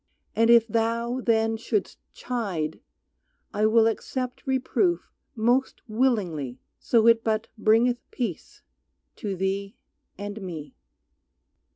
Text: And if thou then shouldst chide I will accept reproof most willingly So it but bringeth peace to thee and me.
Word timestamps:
And 0.35 0.49
if 0.49 0.67
thou 0.67 1.21
then 1.23 1.57
shouldst 1.57 1.99
chide 2.11 2.79
I 3.53 3.67
will 3.67 3.85
accept 3.85 4.47
reproof 4.47 5.11
most 5.35 5.83
willingly 5.87 6.59
So 6.79 7.05
it 7.05 7.23
but 7.23 7.49
bringeth 7.55 7.99
peace 8.09 8.63
to 9.17 9.35
thee 9.35 9.75
and 10.17 10.41
me. 10.41 10.73